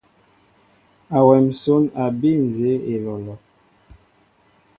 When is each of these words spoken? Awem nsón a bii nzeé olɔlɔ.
Awem 1.17 1.45
nsón 1.51 1.83
a 2.01 2.03
bii 2.19 2.39
nzeé 2.47 2.75
olɔlɔ. 2.95 3.35